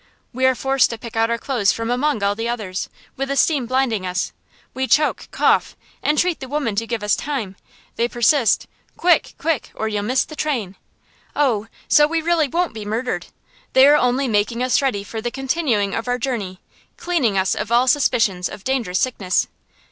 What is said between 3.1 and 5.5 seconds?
with the steam blinding us; we choke,